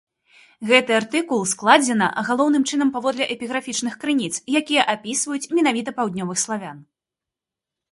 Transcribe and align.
Гэты 0.69 0.91
артыкул 0.99 1.43
складзена 1.51 2.07
галоўным 2.29 2.63
чынам 2.71 2.89
паводле 2.97 3.29
эпіграфічных 3.37 3.93
крыніц, 4.05 4.31
якія 4.63 4.89
апісваюць 4.97 5.51
менавіта 5.61 5.89
паўднёвых 6.01 6.37
славян. 6.49 6.77